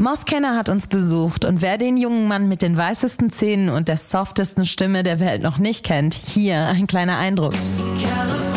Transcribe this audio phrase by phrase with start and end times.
[0.00, 3.88] Moss Kenner hat uns besucht und wer den jungen Mann mit den weißesten Zähnen und
[3.88, 7.52] der softesten Stimme der Welt noch nicht kennt, hier ein kleiner Eindruck.
[7.52, 8.47] California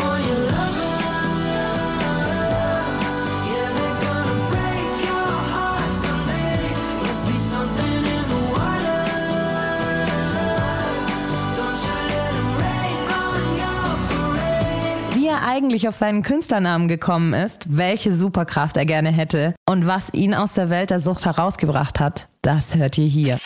[15.52, 20.54] eigentlich auf seinen Künstlernamen gekommen ist, welche Superkraft er gerne hätte und was ihn aus
[20.54, 23.38] der Welt der Sucht herausgebracht hat, das hört ihr hier.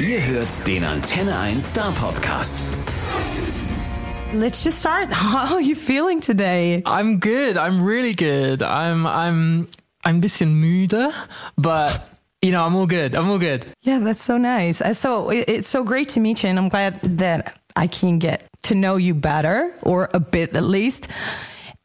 [0.00, 2.56] Ihr hört den Antenne 1 Star Podcast.
[4.32, 5.10] Let's just start.
[5.12, 6.82] How are you feeling today?
[6.86, 7.56] I'm good.
[7.58, 8.62] I'm really good.
[8.62, 9.66] I'm I'm
[10.04, 11.10] I'm ein bisschen müde,
[11.56, 12.00] but
[12.42, 13.14] you know, I'm all good.
[13.14, 13.66] I'm all good.
[13.82, 14.80] Yeah, that's so nice.
[14.82, 18.18] Uh, So it- it's so great to meet you, and I'm glad that I can
[18.18, 21.08] get to know you better, or a bit at least.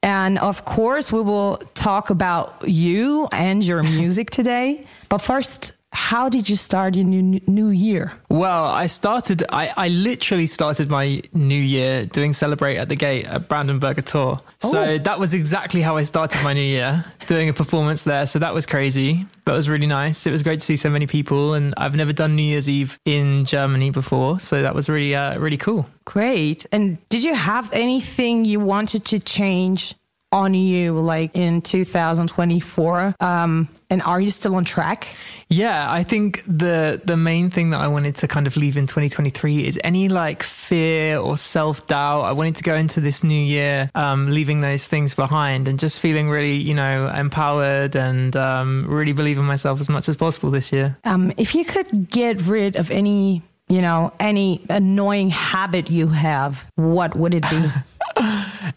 [0.01, 4.85] And of course, we will talk about you and your music today.
[5.09, 8.11] But first, how did you start your new new year?
[8.29, 13.25] Well, I started I, I literally started my new year doing Celebrate at the Gate
[13.25, 14.37] at Brandenburger Tor.
[14.61, 14.97] So Oh.
[14.99, 18.25] that was exactly how I started my new year, doing a performance there.
[18.27, 19.25] So that was crazy.
[19.45, 20.27] That was really nice.
[20.27, 22.99] It was great to see so many people and I've never done New Year's Eve
[23.05, 25.87] in Germany before, so that was really uh, really cool.
[26.05, 26.65] Great.
[26.71, 29.95] And did you have anything you wanted to change
[30.31, 33.15] on you, like in 2024?
[33.19, 35.07] Um, and are you still on track?
[35.47, 38.85] Yeah, I think the the main thing that I wanted to kind of leave in
[38.85, 42.21] 2023 is any like fear or self doubt.
[42.21, 45.99] I wanted to go into this new year um, leaving those things behind and just
[45.99, 50.51] feeling really, you know, empowered and um, really believe in myself as much as possible
[50.51, 50.97] this year.
[51.03, 56.69] Um, if you could get rid of any, you know, any annoying habit you have,
[56.75, 57.65] what would it be?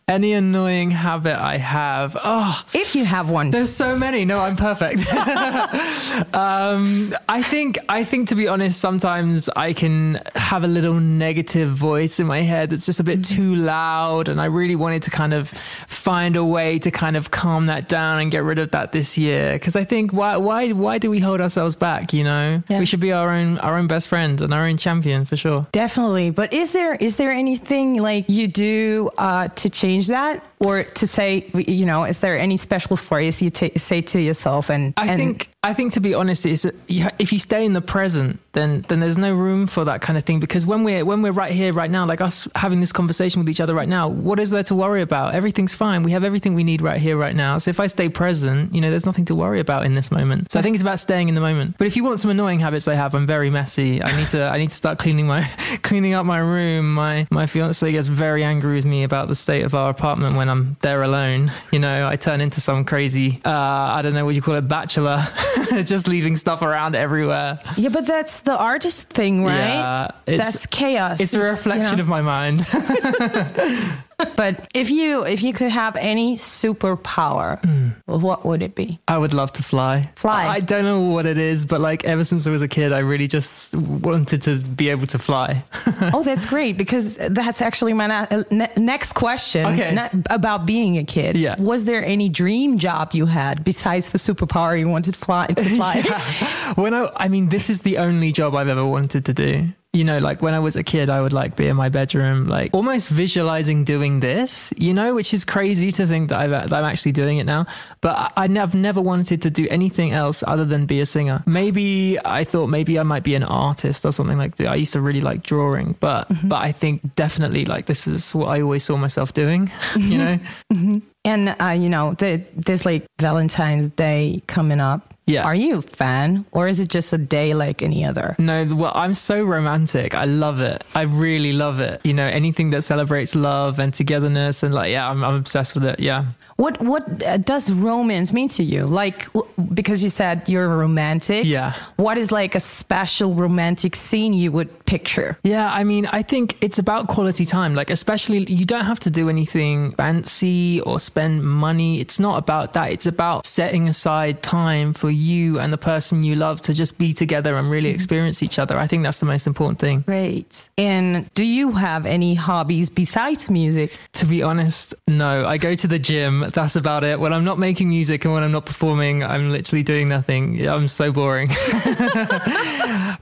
[0.09, 3.51] Any annoying habit I have, oh, if you have one.
[3.51, 4.25] There's so many.
[4.25, 5.01] No, I'm perfect.
[6.35, 11.71] um, I think I think to be honest, sometimes I can have a little negative
[11.71, 15.11] voice in my head that's just a bit too loud, and I really wanted to
[15.11, 15.49] kind of
[15.89, 19.17] find a way to kind of calm that down and get rid of that this
[19.17, 19.55] year.
[19.55, 22.13] Because I think why why why do we hold ourselves back?
[22.13, 22.79] You know, Yeah.
[22.79, 25.67] we should be our own our own best friend and our own champion for sure.
[25.73, 26.31] Definitely.
[26.31, 31.07] But is there is there anything like you do uh, to change that, or to
[31.07, 34.71] say, you know, is there any special phrase you say to yourself?
[34.71, 37.39] And I and- think I think to be honest, is that you ha- if you
[37.39, 40.67] stay in the present, then then there's no room for that kind of thing because
[40.67, 43.61] when we're when we're right here right now, like us having this conversation with each
[43.61, 45.35] other right now, what is there to worry about?
[45.35, 46.03] Everything's fine.
[46.03, 47.59] We have everything we need right here right now.
[47.59, 50.51] So if I stay present, you know, there's nothing to worry about in this moment.
[50.51, 51.77] So I think it's about staying in the moment.
[51.79, 54.03] But if you want some annoying habits I have, I'm very messy.
[54.03, 55.43] I need to I need to start cleaning my
[55.83, 56.93] cleaning up my room.
[56.93, 60.49] My my fiance gets very angry with me about the state of our apartment when
[60.53, 61.51] I'm there alone.
[61.73, 64.69] You know, I turn into some crazy uh, I don't know what you call it,
[64.69, 65.19] bachelor,
[65.85, 67.59] just leaving stuff around everywhere.
[67.77, 69.57] yeah, but that's the artist thing, right?
[69.57, 71.21] Yeah, it's- that's chaos.
[71.21, 72.03] It's a you reflection know.
[72.03, 72.61] of my mind.
[74.37, 77.93] But if you if you could have any superpower, mm.
[78.07, 79.01] what would it be?
[79.09, 80.11] I would love to fly.
[80.17, 80.47] Fly.
[80.47, 83.01] I don't know what it is, but like ever since I was a kid, I
[83.01, 85.65] really just wanted to be able to fly.
[86.15, 90.11] oh, that's great because that's actually my na- ne- next question Okay.
[90.31, 91.37] about being a kid.
[91.37, 91.61] Yeah.
[91.61, 95.65] Was there any dream job you had besides the superpower you wanted to fly to
[95.77, 96.03] fly?
[96.75, 99.69] when I, I mean, this is the only job I've ever wanted to do.
[99.95, 102.49] You know, like when I was a kid, I would like be in my bedroom,
[102.49, 106.73] like almost visualizing doing this, you know, which is crazy to think that, I've, that
[106.73, 107.67] I'm actually doing it now.
[108.01, 111.43] But I, I have never wanted to do anything else other than be a singer.
[111.45, 114.69] Maybe I thought maybe I might be an artist or something like that.
[114.69, 116.49] I used to really like drawing, but, mm-hmm.
[116.49, 119.63] but I think definitely like this is what I always saw myself doing,
[119.97, 120.19] you mm-hmm.
[120.19, 120.39] know?
[120.73, 120.99] Mm-hmm.
[121.25, 125.12] And uh, you know, the, there's like Valentine's Day coming up.
[125.27, 125.45] Yeah.
[125.45, 128.35] Are you a fan, or is it just a day like any other?
[128.39, 130.17] No, well, I'm so romantic.
[130.17, 130.83] I love it.
[130.95, 132.01] I really love it.
[132.05, 135.85] You know, anything that celebrates love and togetherness, and like, yeah, I'm, I'm obsessed with
[135.85, 136.01] it.
[136.01, 136.27] Yeah.
[136.57, 138.85] What what uh, does romance mean to you?
[138.85, 139.29] Like
[139.75, 141.45] because you said you're romantic.
[141.45, 141.75] Yeah.
[141.97, 145.37] What is like a special romantic scene you would picture?
[145.43, 147.75] Yeah, I mean, I think it's about quality time.
[147.75, 152.01] Like, especially, you don't have to do anything fancy or spend money.
[152.01, 152.93] It's not about that.
[152.93, 157.13] It's about setting aside time for you and the person you love to just be
[157.13, 157.97] together and really mm-hmm.
[157.97, 158.79] experience each other.
[158.79, 160.01] I think that's the most important thing.
[160.01, 160.71] Great.
[160.79, 163.99] And do you have any hobbies besides music?
[164.15, 165.47] To be honest, no.
[165.47, 167.19] I go to the gym gym, that's about it.
[167.19, 170.67] When I'm not making music and when I'm not performing, I'm literally doing nothing.
[170.69, 171.49] I'm so boring.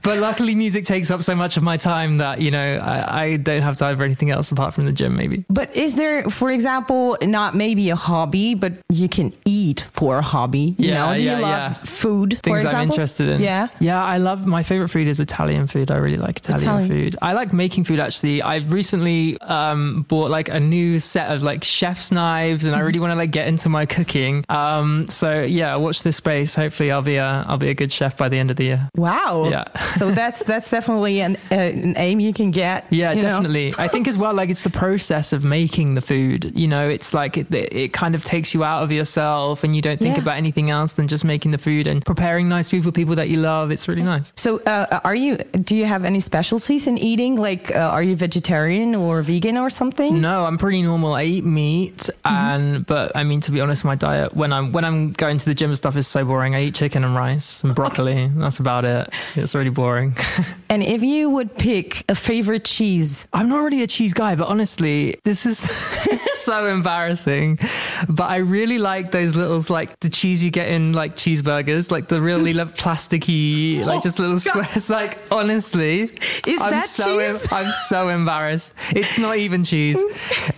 [0.03, 3.37] but luckily, music takes up so much of my time that, you know, I, I
[3.37, 5.45] don't have time for anything else apart from the gym, maybe.
[5.49, 10.21] But is there, for example, not maybe a hobby, but you can eat for a
[10.21, 10.75] hobby?
[10.77, 11.73] You Yeah, know, do yeah, you love yeah.
[11.73, 12.33] food?
[12.37, 13.41] for Things I'm interested in.
[13.41, 13.67] Yeah.
[13.79, 15.91] Yeah, I love my favorite food is Italian food.
[15.91, 16.87] I really like Italian, Italian.
[16.89, 17.15] food.
[17.21, 18.41] I like making food actually.
[18.41, 22.99] I've recently um, bought like a new set of like chef's knives and I really
[22.99, 24.43] want to like get into my cooking.
[24.49, 26.55] Um, so yeah, watch this space.
[26.55, 28.89] Hopefully I'll be a I'll be a good chef by the end of the year.
[28.95, 29.47] Wow.
[29.49, 29.65] Yeah.
[29.97, 32.85] so that's that's definitely an, uh, an aim you can get.
[32.91, 33.73] Yeah, definitely.
[33.77, 36.51] I think as well, like it's the process of making the food.
[36.55, 39.81] You know, it's like it, it kind of takes you out of yourself, and you
[39.81, 40.23] don't think Yeah.
[40.23, 43.29] about anything else than just making the food and preparing nice food for people that
[43.29, 43.71] you love.
[43.71, 44.31] It's really nice.
[44.35, 45.37] So, uh, are you?
[45.37, 47.35] Do you have any specialties in eating?
[47.35, 50.21] Like, uh, are you vegetarian or vegan or something?
[50.21, 51.13] No, I'm pretty normal.
[51.13, 52.35] I eat meat, Mm-hmm.
[52.35, 55.45] and but I mean to be honest, my diet when I'm when I'm going to
[55.45, 56.55] the gym and stuff is so boring.
[56.55, 58.27] I eat chicken and rice and broccoli.
[58.35, 59.09] That's about it.
[59.35, 60.15] It's really boring.
[60.71, 64.47] And if you would pick a favorite cheese, I'm not really a cheese guy, but
[64.47, 67.59] honestly, this is so embarrassing.
[68.07, 72.07] But I really like those little like the cheese you get in like cheeseburgers, like
[72.07, 74.89] the really like, plasticky, like just little squares.
[74.89, 76.03] Like honestly,
[76.47, 77.47] Is I'm that so cheese?
[77.51, 78.73] I'm so embarrassed.
[78.91, 80.01] It's not even cheese.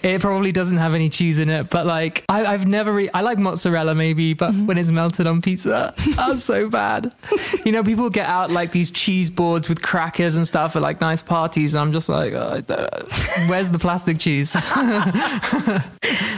[0.04, 1.72] It probably doesn't have any cheese in it.
[1.72, 2.94] But like I, I've never.
[2.94, 4.68] Re- I like mozzarella maybe, but Mm-hmm.
[4.68, 7.14] when it's melted on pizza, that's so bad.
[7.66, 11.02] You know, people get out like these cheese boards with crackers and stuff at like
[11.02, 14.54] nice parties, and I'm just like, oh, I don't- where's the plastic cheese?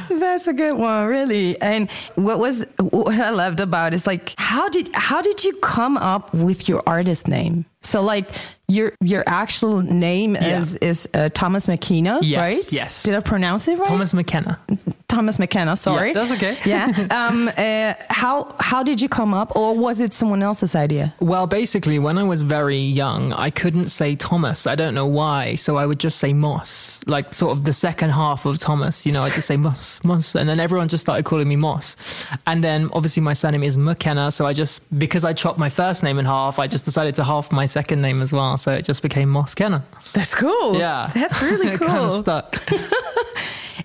[0.09, 1.59] that's a good one, really.
[1.61, 5.97] And what was what I loved about is like, how did how did you come
[5.97, 7.65] up with your artist name?
[7.81, 8.29] So, like
[8.67, 10.57] your your actual name Yeah.
[10.59, 12.73] is is uh, Thomas McKenna, Yes, right?
[12.73, 13.03] yes.
[13.03, 13.87] Did I pronounce it right?
[13.87, 14.59] Thomas McKenna.
[15.15, 15.75] Thomas McKenna.
[15.75, 16.57] Sorry, that's okay.
[16.65, 16.87] yeah.
[17.09, 21.13] Um, uh, how how did you come up, or was it someone else's idea?
[21.19, 24.67] Well, basically, when I was very young, I couldn't say Thomas.
[24.67, 25.55] I don't know why.
[25.55, 29.05] So I would just say Moss, like sort of the second half of Thomas.
[29.05, 30.35] You know, I just say Moss, Moss.
[30.35, 31.95] And then everyone just started calling me Moss.
[32.45, 34.31] And then obviously my surname is McKenna.
[34.31, 37.23] So I just, because I chopped my first name in half, I just decided to
[37.23, 38.57] half my second name as well.
[38.57, 39.83] So it just became Moss Kena.
[40.13, 40.77] That's cool.
[40.77, 41.09] Yeah.
[41.13, 41.87] that's really cool.
[41.87, 42.61] kind of stuck.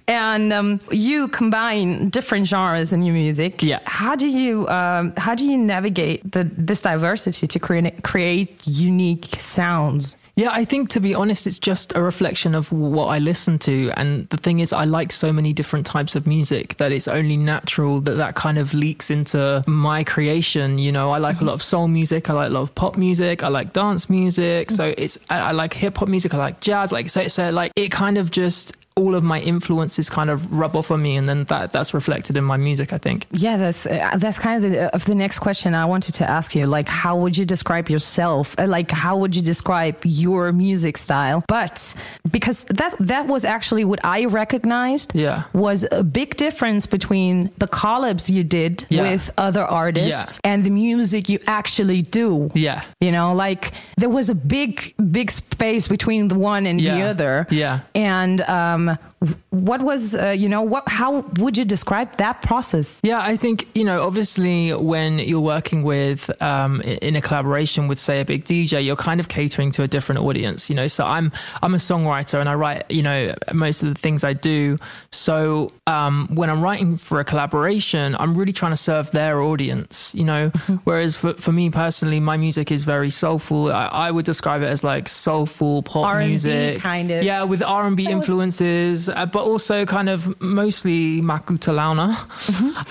[0.07, 3.63] And um, you combine different genres in your music.
[3.63, 3.81] Yeah.
[3.85, 9.27] How do you um, how do you navigate the this diversity to create create unique
[9.27, 10.17] sounds?
[10.37, 13.91] Yeah, I think to be honest, it's just a reflection of what I listen to.
[13.97, 17.37] And the thing is, I like so many different types of music that it's only
[17.37, 20.79] natural that that kind of leaks into my creation.
[20.79, 22.97] You know, I like a lot of soul music, I like a lot of pop
[22.97, 24.71] music, I like dance music.
[24.71, 26.91] So it's, I, I like hip hop music, I like jazz.
[26.91, 30.75] Like, so, so like it kind of just, all of my influences kind of rub
[30.77, 31.13] off on me.
[31.19, 33.27] And then that that's reflected in my music, I think.
[33.47, 36.55] Yeah, that's uh, that's kind of the, of the next question I wanted to ask
[36.55, 36.65] you.
[36.77, 38.55] Like, how would you describe yourself?
[38.59, 41.43] Uh, Like, how would you describe your music style?
[41.49, 41.95] But
[42.31, 45.11] because that that was actually what I recognized.
[45.15, 45.43] Yeah.
[45.53, 49.03] was a big difference between the collabs you did Yeah.
[49.03, 52.51] with other artists and the music you actually do.
[52.55, 52.83] Yeah.
[53.01, 57.47] You know, like there was a big, big space between the one and the other.
[57.51, 57.81] Yeah.
[57.95, 59.10] And um, problemen
[59.51, 60.85] what was, uh, you know, what?
[60.89, 63.01] How would you describe that process?
[63.03, 67.99] Yeah, I think, you know, obviously when you're working with, um, in a collaboration with,
[67.99, 70.87] say, a big DJ, you're kind of catering to a different audience, you know.
[70.87, 71.33] So I'm,
[71.63, 74.79] I'm a songwriter and I write, you know, most of the things I do.
[75.13, 80.15] So um, when I'm writing for a collaboration, I'm really trying to serve their audience,
[80.15, 80.49] you know.
[80.85, 83.71] Whereas for, for me personally, my music is very soulful.
[83.71, 86.79] I, I would describe it as like soulful pop R&B music.
[86.79, 87.23] kind of.
[87.23, 92.11] Yeah, with R&B influences, uh, but also kind of mostly Makutalauna.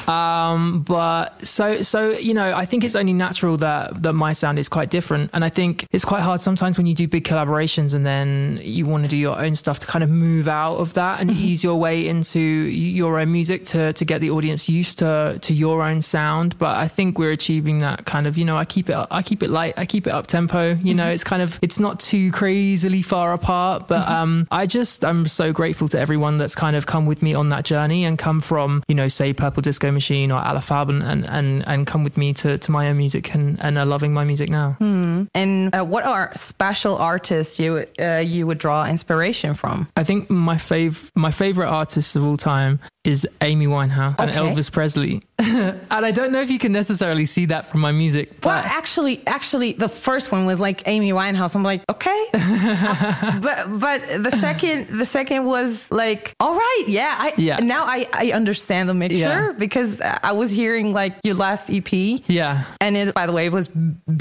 [0.10, 4.60] Um, but so so you know, I think it's only natural that that my sound
[4.60, 7.94] is quite different, and I think it's quite hard sometimes when you do big collaborations
[7.94, 10.94] and then you want to do your own stuff to kind of move out of
[10.94, 15.00] that and ease your way into your own music to to get the audience used
[15.00, 16.58] to to your own sound.
[16.58, 19.44] But I think we're achieving that kind of you know I keep it I keep
[19.44, 20.76] it light, I keep it up tempo.
[20.76, 25.06] You know, it's kind of it's not too crazily far apart, but um, I just
[25.06, 28.18] I'm so grateful to everyone that's kind of come with me on that journey and
[28.18, 31.88] come from you know say Purple Disco Machine or Alle Farben and and and, and
[31.88, 34.78] come with me to, to my own music and, and are loving my music now.
[34.80, 39.88] And uh, what are special artists you uh, you would draw inspiration from?
[39.96, 44.70] I think my fav my favorite artists of all time is Amy Winehouse and Elvis
[44.72, 45.22] Presley.
[45.40, 48.66] and I don't know if you can necessarily see that from my music, Well, but
[48.66, 51.56] actually, actually, the first one was like Amy Winehouse.
[51.56, 57.34] I'm like, okay, but but the second the second was like, all right, yeah, I
[57.38, 57.58] Yeah.
[57.76, 59.52] now I I understand the mixture Yeah.
[59.66, 61.92] because I was hearing like your last EP.
[62.28, 62.64] yeah.
[62.82, 63.68] And it, by the way, it was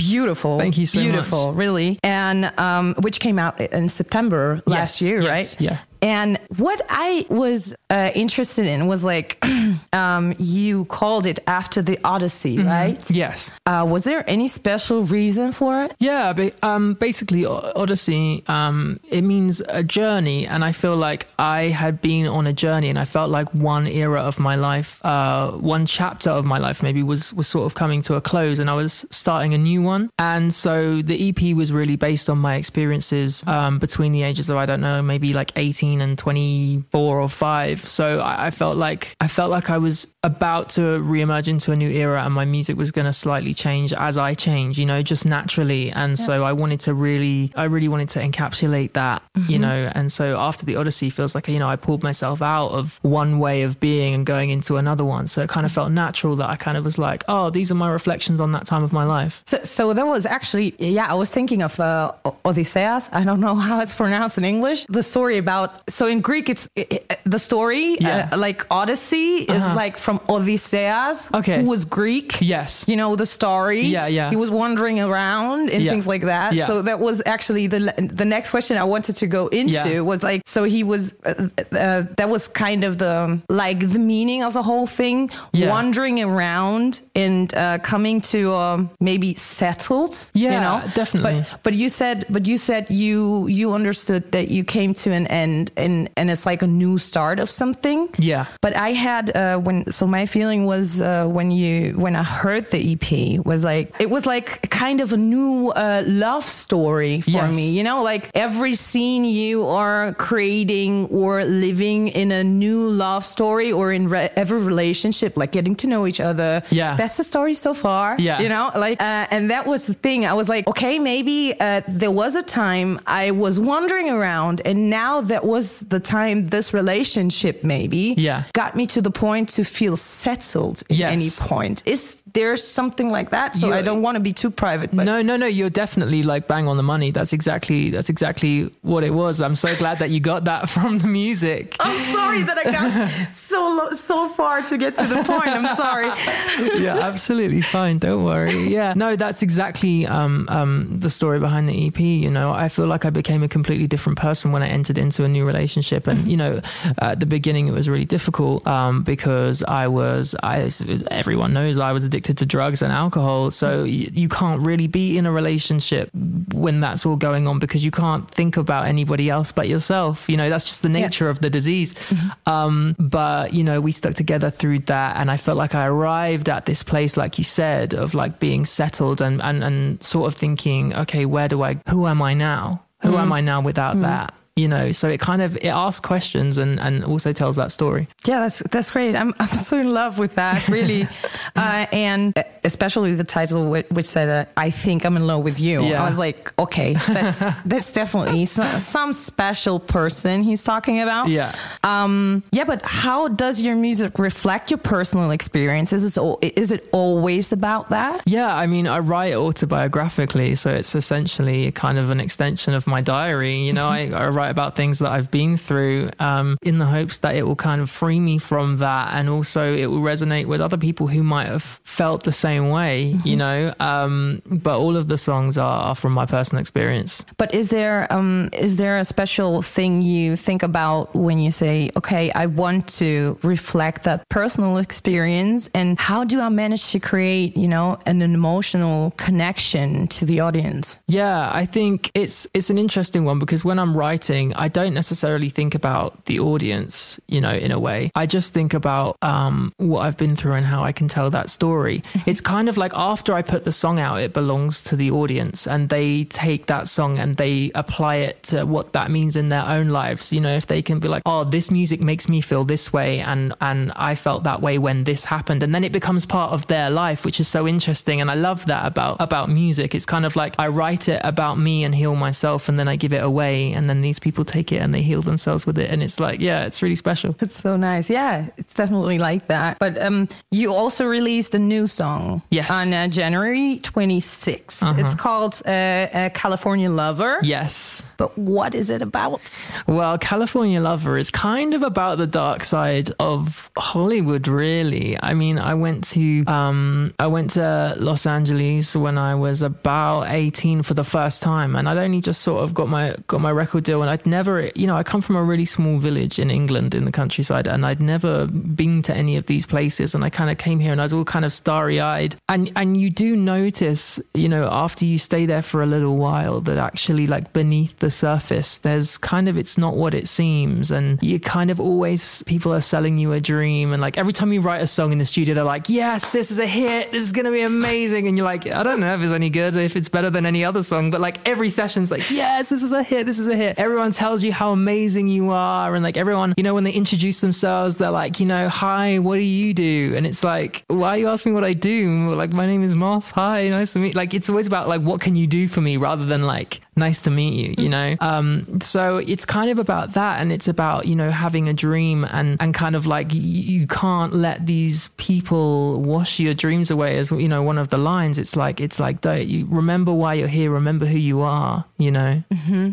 [0.06, 0.58] beautiful.
[0.58, 1.98] Thank you so beautiful, really.
[2.02, 5.50] And um, which came out in September last year, yes, right?
[5.60, 5.78] yeah.
[6.00, 9.44] And what I was uh, interested in was like,
[9.92, 12.68] um, you called it after the Odyssey, Mm-hmm.
[12.68, 13.10] right?
[13.10, 13.52] Yes.
[13.66, 15.94] Uh, was there any special reason for it?
[15.98, 20.46] Yeah, but um, basically, Odyssey, um, it means a journey.
[20.46, 23.86] And I feel like I had been on a journey and I felt like one
[23.86, 27.74] era of my life, uh, one chapter of my life maybe was, was sort of
[27.74, 30.10] coming to a close and I was starting a new one.
[30.18, 34.56] And so the EP was really based on my experiences um, between the ages of,
[34.56, 37.88] I don't know, maybe like 18 and 24 or 5.
[37.88, 40.80] So I, I felt like I felt like I was about to
[41.14, 44.34] reemerge into a new era and my music was going to slightly change as I
[44.34, 45.90] change, you know, just naturally.
[45.90, 49.90] And so I wanted to really, I really wanted to encapsulate that, you know.
[49.94, 53.38] And so after the Odyssey, feels like, you know, I pulled myself out of one
[53.38, 55.26] way of being and going into another one.
[55.26, 57.74] So it kind of felt natural that I kind of was like, oh, these are
[57.86, 59.42] my reflections on that time of my life.
[59.46, 62.12] So, so that was actually, yeah, I was thinking of uh,
[62.44, 63.08] Odysseus.
[63.12, 64.86] I don't know how it's pronounced in English.
[64.88, 68.28] The story about, so in Greek, it's i i- the story, Yeah.
[68.32, 71.60] uh, like Odyssey is like from Odysseus, Okay.
[71.62, 72.38] who was Greek.
[72.40, 72.84] Yes.
[72.88, 73.82] You know, the story.
[73.82, 74.30] Yeah, yeah.
[74.30, 75.90] He was wandering around and Yeah.
[75.90, 76.52] things like that.
[76.54, 76.66] Yeah.
[76.66, 77.78] So that was actually the
[78.16, 80.00] the next question I wanted to go into Yeah.
[80.00, 84.42] was like, so he was, uh, uh, that was kind of the, like the meaning
[84.44, 85.70] of the whole thing, Yeah.
[85.70, 90.14] wandering around and uh, coming to um, maybe settled.
[90.34, 91.44] Yeah, you know, definitely.
[91.50, 95.26] But, but you said, but you said you you understood that you came to an
[95.26, 98.08] end and and it's like a new start of something.
[98.18, 98.44] Yeah.
[98.62, 101.74] But I had uh, when so my feeling was uh, when you
[102.04, 103.06] when I heard the EP
[103.50, 104.48] was like it was like
[104.84, 107.56] kind of a new uh, love story for Yes.
[107.58, 107.66] me.
[107.78, 113.72] You know, like every scene you are creating or living in a new love story
[113.78, 116.62] or in re- every relationship, like getting to know each other.
[116.70, 116.96] Yeah.
[117.00, 118.16] that's the story so far.
[118.18, 118.40] Yeah.
[118.42, 120.18] you know, like uh, and that was the thing.
[120.24, 124.78] I was like, okay, maybe uh, there was a time I was wandering around, and
[124.90, 128.44] now that was the time this relationship maybe Yeah.
[128.52, 131.12] got me to the point to feel settled at Yes.
[131.12, 131.82] any point.
[131.86, 133.54] Is there something like that?
[133.56, 135.46] So You- I don't want to be too private, but no, no, no.
[135.46, 137.10] You're definitely like bang on the money.
[137.10, 139.40] That's exactly that's exactly what it was.
[139.40, 141.76] I'm so glad that you got that from the music.
[141.80, 145.48] I'm sorry that I got so so far to get to the point.
[145.48, 146.06] I'm sorry.
[146.82, 147.98] yeah, absolutely fine.
[147.98, 148.68] Don't worry.
[148.68, 151.98] Yeah, no, that's exactly um, um, the story behind the EP.
[152.00, 155.24] You know, I feel like I became a completely different person when I entered into
[155.24, 156.60] a new relationship, and you know,
[156.98, 160.68] at the beginning it was really difficult um, because I was, I
[161.10, 165.18] everyone knows I was addicted to drugs and alcohol, so you, you can't really be
[165.18, 166.10] in a relationship
[166.52, 170.28] when that's all going on because you can't think about anybody else but yourself.
[170.28, 171.94] You know, that's just the nature of the disease.
[171.94, 172.50] Mm-hmm.
[172.50, 176.48] Um, but you know, we stuck together through that, and I felt like I arrived
[176.48, 180.38] at this place, like you said, of like being settled and and and sort of
[180.38, 181.80] thinking, okay, where do I?
[181.88, 182.84] Who am I now?
[183.02, 183.32] Who am mm-hmm.
[183.32, 184.02] I now without mm-hmm.
[184.02, 184.34] that?
[184.58, 188.08] You know, so it kind of it asks questions and and also tells that story.
[188.26, 189.14] Yeah, that's that's great.
[189.14, 191.06] I'm I'm so in love with that, really,
[191.56, 192.34] uh, and
[192.64, 196.02] especially the title which, which said, uh, "I think I'm in love with you." Yeah.
[196.02, 201.28] I was like, okay, that's that's definitely some, some special person he's talking about.
[201.28, 201.54] Yeah.
[201.84, 202.42] Um.
[202.50, 207.52] Yeah, but how does your music reflect your personal experiences Is it is it always
[207.52, 208.22] about that?
[208.26, 213.00] Yeah, I mean, I write autobiographically, so it's essentially kind of an extension of my
[213.00, 213.56] diary.
[213.56, 217.18] You know, I, I write about things that I've been through um, in the hopes
[217.18, 220.60] that it will kind of free me from that, and also it will resonate with
[220.60, 223.16] other people who might have felt the same way.
[223.24, 227.24] You know, um, but all of the songs are, are from my personal experience.
[227.36, 231.90] But is there um is there a special thing you think about when you say,
[231.96, 237.56] okay, I want to reflect that personal experience, and how do I manage to create,
[237.56, 240.98] you know, an emotional connection to the audience?
[241.06, 245.48] Yeah, I think it's it's an interesting one because when I'm writing, I don't necessarily
[245.48, 248.10] think about the audience, you know, in a way.
[248.14, 251.50] I just think about um, what I've been through and how I can tell that
[251.50, 252.02] story.
[252.26, 255.66] it's kind of like after I put the song out, it belongs to the audience,
[255.66, 259.66] and they take that song and they apply it to what that means in their
[259.66, 260.32] own lives.
[260.32, 263.20] You know, if they can be like, "Oh, this music makes me feel this way,"
[263.20, 266.66] and and I felt that way when this happened, and then it becomes part of
[266.66, 268.20] their life, which is so interesting.
[268.20, 269.94] And I love that about about music.
[269.94, 272.96] It's kind of like I write it about me and heal myself, and then I
[272.96, 275.78] give it away, and then these people people take it and they heal themselves with
[275.78, 275.90] it.
[275.90, 277.34] And it's like, yeah, it's really special.
[277.40, 278.10] It's so nice.
[278.10, 279.78] Yeah, it's definitely like that.
[279.78, 282.70] But um, you also released a new song Yes.
[282.70, 284.98] on uh, January 26th.
[284.98, 287.38] It's called uh, uh, California Lover.
[287.42, 288.04] Yes.
[288.16, 289.40] But what is it about?
[289.86, 295.16] Well, California Lover is kind of about the dark side of Hollywood, really.
[295.22, 300.28] I mean, I went to um, I went to Los Angeles when I was about
[300.30, 303.52] eighteen for the first time, and I'd only just sort of got my got my
[303.52, 306.94] record deal, I'd never, you know, I come from a really small village in England
[306.94, 310.50] in the countryside, and I'd never been to any of these places, and I kind
[310.50, 313.36] of came here, and I was all kind of starry eyed, and and you do
[313.36, 317.98] notice, you know, after you stay there for a little while, that actually, like beneath
[317.98, 322.42] the surface, there's kind of it's not what it seems, and you kind of always
[322.44, 325.18] people are selling you a dream, and like every time you write a song in
[325.18, 328.36] the studio, they're like, yes, this is a hit, this is gonna be amazing, and
[328.36, 330.82] you're like, I don't know if it's any good, if it's better than any other
[330.82, 333.78] song, but like every session's like, yes, this is a hit, this is a hit.
[333.78, 337.40] Everyone tells you how amazing you are, and like everyone, you know, when they introduce
[337.40, 340.14] themselves, they're like, you know, hi, what do you do?
[340.16, 342.34] And it's like, why are you asking what I do?
[342.34, 343.30] Like, my name is Moss.
[343.32, 344.14] Hi, nice to meet.
[344.14, 347.22] Like, it's always about like, what can you do for me, rather than like, nice
[347.22, 347.74] to meet you.
[347.82, 348.16] You know.
[348.20, 352.24] Um, so it's kind of about that, and it's about you know having a dream
[352.24, 357.18] and and kind of like you, you can't let these people wash your dreams away.
[357.18, 360.34] As you know, one of the lines, it's like it's like don't you remember why
[360.34, 361.84] you're here, remember who you are.
[361.96, 362.42] You know.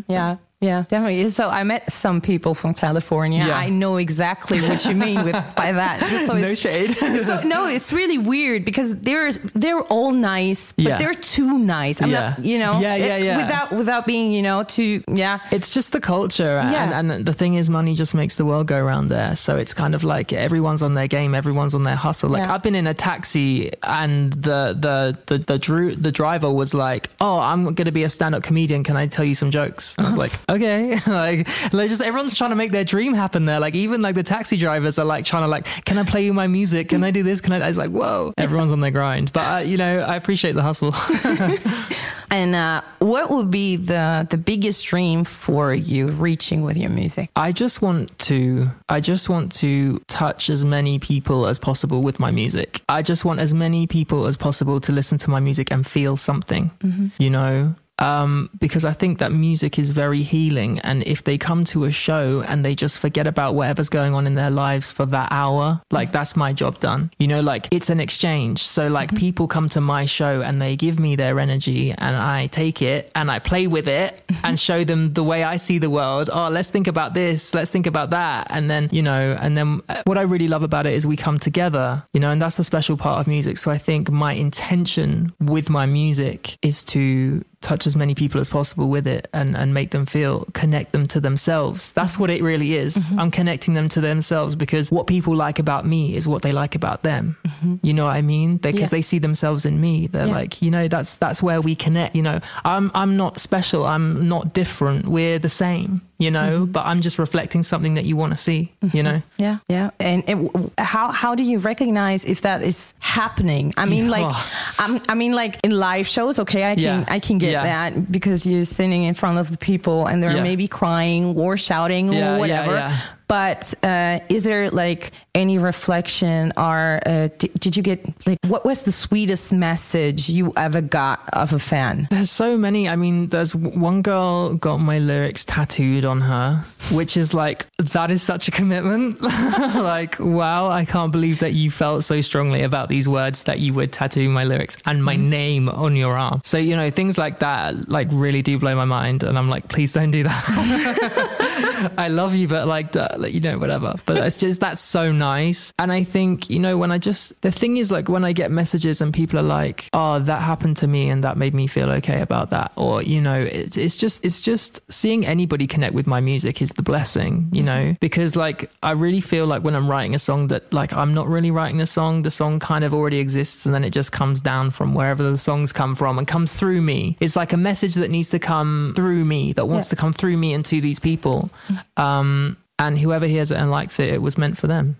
[0.08, 0.36] Yeah.
[0.62, 1.28] Yeah, definitely.
[1.28, 3.44] So I met some people from California.
[3.44, 3.58] Yeah.
[3.58, 6.00] I know exactly what you mean with by that.
[6.26, 6.92] So No it's, shade.
[7.24, 10.96] so no, it's really weird because they're they're all nice, but Yeah.
[10.98, 12.00] they're too nice.
[12.00, 12.30] I'm Yeah.
[12.30, 13.36] not, you know, Yeah, yeah, it- yeah.
[13.36, 15.40] Without without being, you know, too yeah.
[15.52, 16.56] It's just the culture.
[16.62, 16.98] Yeah.
[17.00, 19.36] And, and the thing is, money just makes the world go round there.
[19.36, 22.30] So it's kind of like everyone's on their game, everyone's on their hustle.
[22.30, 22.54] Like Yeah.
[22.54, 27.10] I've been in a taxi and the, the, the, the, dru- the driver was like,
[27.20, 28.84] Oh, I'm going to be a stand up comedian.
[28.84, 29.94] Can I tell you some jokes?
[29.98, 30.55] And I was like, Okay.
[31.06, 33.60] like, like just everyone's trying to make their dream happen there.
[33.60, 36.32] Like even like the taxi drivers are like trying to like, Can I play you
[36.32, 36.90] my music?
[36.90, 37.40] Can I do this?
[37.40, 37.60] Can I?
[37.60, 39.32] I was like, Whoa, everyone's on their grind.
[39.32, 40.94] But, uh, you know, I appreciate the hustle.
[42.30, 47.30] And uh, what would be the the biggest dream for you reaching with your music?
[47.36, 52.18] I just want to I just want to touch as many people as possible with
[52.18, 52.82] my music.
[52.88, 56.16] I just want as many people as possible to listen to my music and feel
[56.16, 56.70] something.
[57.18, 60.78] You know, um, because I think that music is very healing.
[60.80, 64.26] And if they come to a show and they just forget about whatever's going on
[64.26, 67.10] in their lives for that hour, like that's my job done.
[67.18, 68.62] You know, like it's an exchange.
[68.62, 72.48] So, like, people come to my show and they give me their energy and I
[72.48, 75.90] take it and I play with it and show them the way I see the
[75.90, 76.30] world.
[76.32, 77.54] Oh, let's think about this.
[77.54, 78.48] Let's think about that.
[78.50, 81.16] And then, you know, and then uh, what I really love about it is we
[81.16, 83.58] come together, you know, and that's a special part of music.
[83.58, 88.48] So I think my intention with my music is to touch as many people as
[88.48, 91.92] possible with it and, and make them feel connect them to themselves.
[91.92, 92.20] That's mm-hmm.
[92.22, 92.96] what it really is.
[92.96, 93.18] Mm-hmm.
[93.18, 96.76] I'm connecting them to themselves because what people like about me is what they like
[96.76, 97.36] about them.
[97.44, 97.76] Mm-hmm.
[97.82, 98.58] You know what i mean?
[98.58, 98.96] Because Yeah.
[98.96, 100.06] they see themselves in me.
[100.06, 100.40] They're Yeah.
[100.40, 102.40] like you know that's that's where we connect you know.
[102.64, 103.84] I'm i'm not special.
[103.84, 105.08] I'm not different.
[105.08, 106.72] We're the same you know mm-hmm.
[106.72, 109.02] but i'm just reflecting something that you want to see you mm-hmm.
[109.02, 109.90] know Yeah, yeah.
[110.00, 110.36] And it,
[110.78, 113.72] how how do you recognize if that is happening?
[113.76, 114.74] I mean, like, Oh.
[114.78, 116.38] I'm, I mean, like in live shows.
[116.38, 117.04] Okay, I can Yeah.
[117.16, 117.64] I can get Yeah.
[117.64, 120.42] that because you're sitting in front of the people and they're Yeah.
[120.42, 123.02] maybe crying or shouting Yeah, or yeah, whatever.
[123.28, 128.64] But uh, is there like any reflection or uh, did, did you get like what
[128.64, 132.08] was the sweetest message you ever got of a fan?
[132.10, 132.88] There's so many.
[132.88, 138.10] I mean, there's one girl got my lyrics tattooed on her, which is like, that
[138.10, 139.20] is such a commitment.
[139.22, 143.72] like, wow, I can't believe that you felt so strongly about these words that you
[143.74, 146.40] would tattoo my lyrics and my name on your arm.
[146.44, 149.22] So, you know, things like that, like, really do blow my mind.
[149.22, 151.92] And I'm like, please don't do that.
[151.98, 153.94] I love you, but like, like, you know, whatever.
[154.04, 155.72] But it's just, that's so nice.
[155.78, 158.50] And I think, you know, when I just, the thing is like when I get
[158.50, 161.90] messages and people are like, oh, that happened to me and that made me feel
[161.90, 162.72] okay about that.
[162.76, 166.70] Or, you know, it's, it's just, it's just seeing anybody connect with my music is
[166.70, 170.48] the blessing, you know, because like I really feel like when I'm writing a song
[170.48, 173.74] that like I'm not really writing the song, the song kind of already exists and
[173.74, 177.16] then it just comes down from wherever the songs come from and comes through me.
[177.20, 179.90] It's like a message that needs to come through me, that wants Yeah.
[179.90, 181.50] to come through me and to these people.
[181.96, 184.96] Um, and whoever hears it and likes it, it was meant for them.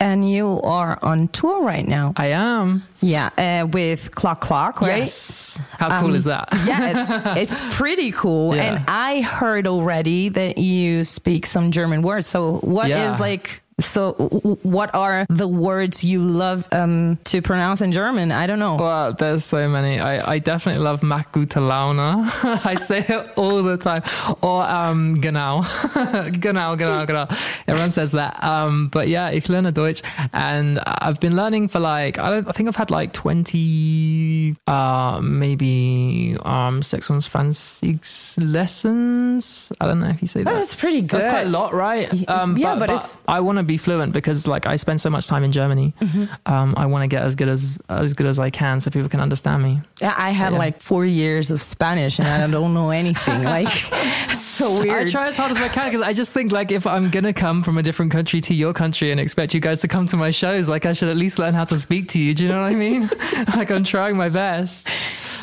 [0.00, 2.14] And you are on tour right now.
[2.16, 2.84] I am.
[3.00, 4.98] Yeah, uh, with ClockClock, right?
[5.00, 5.60] Yes.
[5.72, 6.48] How cool is that?
[6.66, 6.90] yeah,
[7.36, 8.56] it's it's pretty cool.
[8.56, 8.76] Yeah.
[8.76, 12.26] And I heard already that you speak some German words.
[12.26, 13.16] So what is Yeah.
[13.18, 14.12] like So,
[14.62, 18.32] what are the words you love um, to pronounce in German?
[18.32, 18.74] I don't know.
[18.74, 20.00] Well, there's so many.
[20.00, 21.98] I, I definitely love Laune.
[22.66, 24.02] I say it all the time.
[24.42, 25.62] Or um, genau.
[26.40, 27.26] genau, genau, genau.
[27.68, 28.42] Everyone says that.
[28.42, 30.02] Um, but yeah, ich lerne Deutsch.
[30.32, 35.20] And I've been learning for like, I, don't, I think I've had like 20, uh,
[35.22, 39.72] maybe um, six months, 26 lessons.
[39.80, 40.52] I don't know if you say that.
[40.52, 41.20] Oh, that's pretty good.
[41.20, 42.12] That's quite a lot, right?
[42.28, 45.00] Um, yeah, but, but but it's- I want to be fluent because like I spend
[45.00, 45.94] so much time in Germany.
[46.00, 46.24] Mm-hmm.
[46.52, 49.08] Um, I want to get as good as as good as I can so people
[49.08, 49.80] can understand me.
[50.00, 50.58] Yeah, I had Yeah.
[50.58, 53.44] like four years of Spanish and I don't know anything.
[53.58, 53.68] Like,
[54.34, 55.06] so weird.
[55.06, 57.32] I try as hard as I can because I just think like if I'm gonna
[57.32, 60.16] come from a different country to your country and expect you guys to come to
[60.16, 62.34] my shows, like I should at least learn how to speak to you.
[62.34, 63.02] Do you know what I mean?
[63.56, 64.88] like I'm trying my best.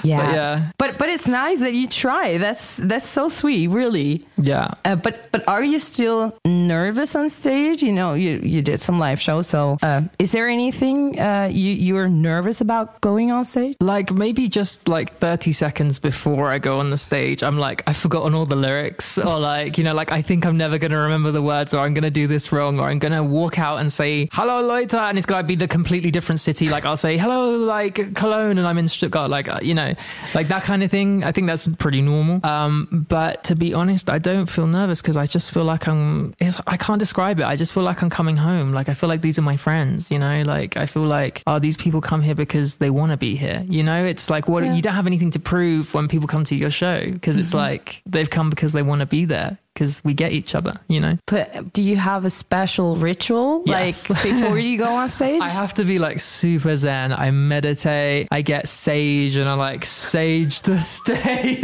[0.03, 0.17] yeah.
[0.25, 0.71] But yeah.
[0.77, 2.38] But but it's nice that you try.
[2.38, 4.25] That's that's so sweet, really.
[4.38, 4.71] Yeah.
[4.83, 7.81] Uh, but but are you still nervous on stage?
[7.83, 9.47] You know, you you did some live shows.
[9.47, 13.78] So uh, is there anything uh, you you're nervous about going on stage?
[13.80, 17.97] Like maybe just like 30 seconds before I go on the stage, I'm like, I've
[17.97, 20.97] forgotten all the lyrics, or like, you know, like I think I'm never going to
[20.97, 23.60] remember the words, or I'm going to do this wrong, or I'm going to walk
[23.60, 26.69] out and say, hello, Leute, and it's to be the completely different city.
[26.69, 29.93] Like I'll say, hello, like Cologne, and I'm in Stuttgart, like, uh, you know,
[30.34, 31.23] like that kind of thing.
[31.23, 32.45] I think that's pretty normal.
[32.45, 36.36] Um, but to be honest, I don't feel nervous because I just feel like I'm,
[36.67, 37.45] I can't describe it.
[37.45, 38.71] I just feel like I'm coming home.
[38.71, 41.59] Like I feel like these are my friends, you know, like I feel like, oh,
[41.59, 43.61] these people come here because they want to be here.
[43.67, 46.55] You know, it's like, what, you don't have anything to prove when people come to
[46.55, 47.57] your show because it's mm-hmm.
[47.57, 51.01] like they've come because they want to be there because we get each other, you
[51.01, 51.17] know?
[51.27, 54.09] But do you have a special ritual Yes.
[54.09, 55.41] like before you go on stage?
[55.41, 57.11] I have to be like super zen.
[57.11, 58.29] I meditate.
[58.31, 61.61] I get sage and I like sage the stage,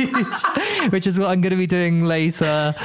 [0.92, 2.76] which is what I'm going to be doing later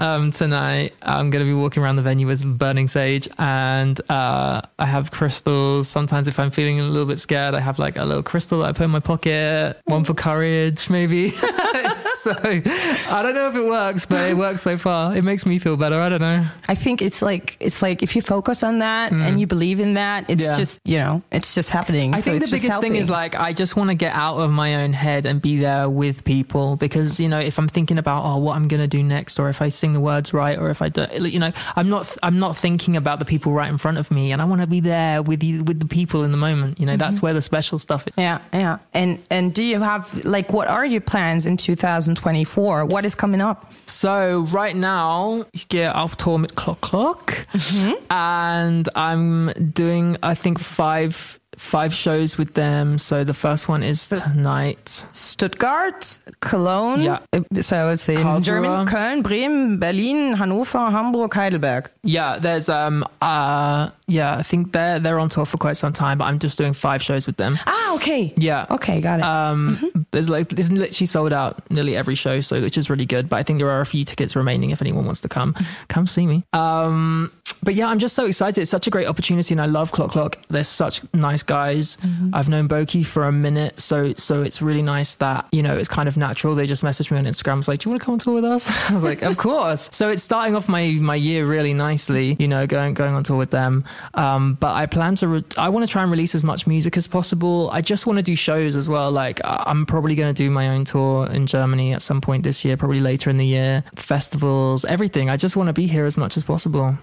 [0.00, 0.94] um, tonight.
[1.00, 5.12] I'm going to be walking around the venue with burning sage and uh, I have
[5.12, 5.86] crystals.
[5.88, 8.66] Sometimes if I'm feeling a little bit scared, I have like a little crystal that
[8.66, 11.30] I put in my pocket, one for courage, maybe.
[11.30, 15.14] so I don't know if it works, but it works so far.
[15.16, 15.96] It makes me feel better.
[16.00, 16.46] I don't know.
[16.68, 19.94] I think it's like it's like if you focus on that and you believe in
[19.94, 20.48] that, it's Mm.
[20.48, 20.56] Yeah.
[20.56, 22.14] just you know it's just happening.
[22.14, 24.50] I So think the biggest thing is like I just want to get out of
[24.50, 28.24] my own head and be there with people because you know if I'm thinking about
[28.24, 30.82] oh what I'm gonna do next or if I sing the words right or if
[30.82, 33.98] I don't you know I'm not I'm not thinking about the people right in front
[33.98, 36.36] of me and I want to be there with you with the people in the
[36.38, 38.12] moment you know that's where the special stuff is.
[38.16, 38.78] Yeah, yeah.
[38.94, 42.86] And and do you have like what are your plans in 2024?
[42.86, 43.72] What is coming up?
[43.86, 47.92] So right now, ich gehe auf Tour mit ClockClock, Mm-hmm.
[48.10, 52.98] and I'm doing I think five five shows with them.
[52.98, 55.04] So the first one is tonight.
[55.12, 57.02] Stuttgart, Cologne.
[57.02, 57.18] Yeah.
[57.32, 58.44] uh, So say in Karlsruhe.
[58.44, 61.90] German, Köln, Bremen, Berlin, Hannover, Hamburg, Heidelberg.
[62.02, 66.18] Yeah, there's um uh yeah I think they're they're on tour for quite some time,
[66.18, 67.58] but I'm just doing five shows with them.
[67.66, 68.32] Ah, okay.
[68.36, 68.66] Yeah.
[68.70, 69.24] Okay, got it.
[69.24, 70.01] Um, Mm-hmm.
[70.12, 73.28] There's like there's literally sold out nearly every show, so which is really good.
[73.30, 75.54] But I think there are a few tickets remaining if anyone wants to come.
[75.88, 76.44] Come see me.
[76.52, 78.60] Um, but yeah, I'm just so excited.
[78.60, 80.36] It's such a great opportunity, and I love ClockClock.
[80.48, 81.96] They're such nice guys.
[81.96, 82.34] Mm-hmm.
[82.34, 85.88] I've known Boki for a minute, so so it's really nice that you know it's
[85.88, 86.54] kind of natural.
[86.54, 87.58] They just messaged me on Instagram.
[87.58, 88.70] It's like, do you want to come on tour with us?
[88.90, 89.88] I was like, of course.
[89.92, 92.36] So it's starting off my my year really nicely.
[92.38, 93.84] You know, going going on tour with them.
[94.12, 95.28] Um, but I plan to.
[95.28, 97.70] Re- I want to try and release as much music as possible.
[97.72, 99.10] I just want to do shows as well.
[99.10, 102.64] Like I'm probably going to do my own tour in Germany at some point this
[102.64, 103.82] year, probably later in the year.
[103.94, 105.30] Festivals, everything.
[105.30, 106.96] I just want to be here as much as possible.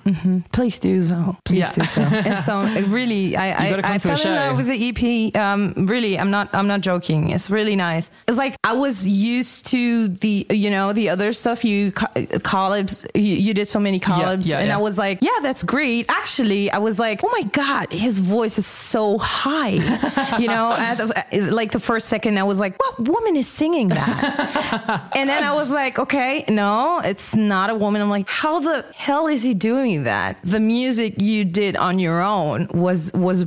[0.51, 1.38] Please do so.
[1.45, 1.71] Please Yeah.
[1.71, 2.01] do so.
[2.29, 5.35] It's so it really, I, I, I fell in love with the EP.
[5.35, 7.29] Um, really, I'm not, I'm not joking.
[7.31, 8.12] It's really nice.
[8.27, 12.07] It's like I was used to the, you know, the other stuff you co-
[12.53, 13.05] collabs.
[13.15, 14.75] You, you did so many collabs, yeah, and yeah.
[14.75, 16.05] I was like, yeah, that's great.
[16.09, 20.38] Actually, I was like, oh my god, his voice is so high.
[20.39, 23.89] you know, at the, like the first second, I was like, what woman is singing
[23.89, 25.10] that?
[25.15, 28.02] and then I was like, okay, no, it's not a woman.
[28.02, 30.38] I'm like, how the hell is he doing that?
[30.43, 33.45] The music you did on your own was was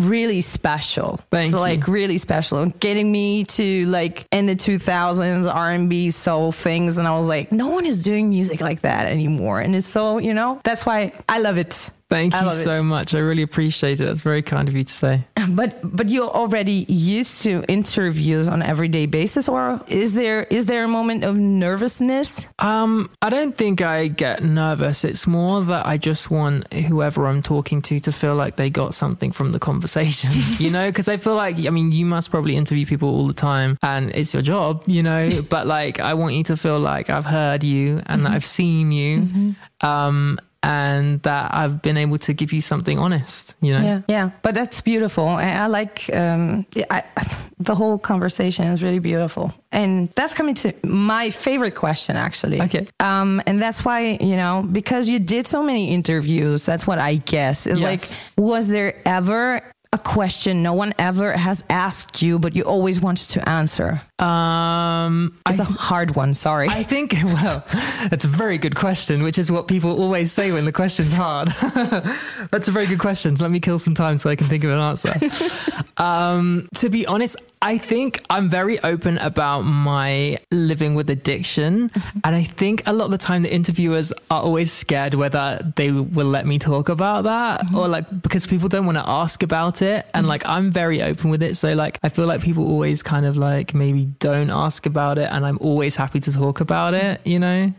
[0.00, 1.20] really special.
[1.30, 1.62] Thank so you.
[1.62, 2.66] like really special.
[2.66, 7.68] Getting me to like in the 2000s R&B soul things and I was like, no
[7.68, 9.60] one is doing music like that anymore.
[9.60, 11.90] And it's so, you know, that's why I love it.
[12.10, 12.64] Thank you love it.
[12.64, 13.14] so much.
[13.14, 14.04] I really appreciate it.
[14.04, 15.24] That's very kind of you to say.
[15.50, 20.84] But but you're already used to interviews on everyday basis, or is there is there
[20.84, 22.46] a moment of nervousness?
[22.60, 25.04] Um, I don't think I get nervous.
[25.04, 28.94] It's more that I just want whoever I'm talking to to feel like they got
[28.94, 30.88] something from the conversation, you know?
[30.88, 34.10] Because I feel like, I mean, you must probably interview people all the time and
[34.10, 35.42] it's your job, you know?
[35.48, 38.92] but like, I want you to feel like I've heard you and that I've seen
[38.92, 39.54] you.
[39.80, 43.82] Um, and that I've been able to give you something honest, you know?
[43.82, 45.26] Yeah, yeah, but that's beautiful.
[45.26, 47.02] I, I like um, I,
[47.58, 52.60] the whole conversation is really beautiful, and that's coming to my favorite question, actually.
[52.60, 52.86] Okay.
[53.00, 56.66] Um, and that's why you know because you did so many interviews.
[56.66, 58.10] That's what I guess is Yes.
[58.10, 58.18] like.
[58.36, 63.28] Was there ever a question no one ever has asked you, but you always wanted
[63.30, 64.00] to answer?
[64.20, 66.34] Um, It's a hard one.
[66.34, 66.68] Sorry.
[66.68, 67.64] I think, well,
[68.10, 71.48] that's a very good question, which is what people always say when the question's hard.
[72.50, 73.36] that's a very good question.
[73.36, 75.14] So let me kill some time so I can think of an answer.
[75.96, 81.90] um, to be honest, I think I'm very open about my living with addiction.
[82.24, 85.90] And I think a lot of the time the interviewers are always scared whether they
[85.92, 89.82] will let me talk about that or like because people don't want to ask about
[89.82, 90.06] it.
[90.14, 91.54] And like I'm very open with it.
[91.56, 95.30] So like I feel like people always kind of like maybe don't ask about it.
[95.30, 97.72] And I'm always happy to talk about it, you know?